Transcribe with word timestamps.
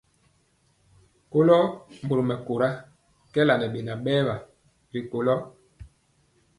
Kɔlo 1.31 1.57
mori 2.05 2.23
mɛkóra 2.29 2.69
kɛɛla 3.31 3.53
ŋɛ 3.57 3.67
beŋa 3.73 3.93
berwa 4.05 4.35
ri 4.91 4.99
kula. 5.09 5.33